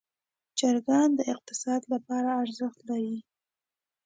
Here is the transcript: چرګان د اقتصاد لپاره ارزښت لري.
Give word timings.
چرګان 0.57 1.09
د 1.15 1.19
اقتصاد 1.33 1.81
لپاره 1.93 2.29
ارزښت 2.41 2.79
لري. 2.89 3.17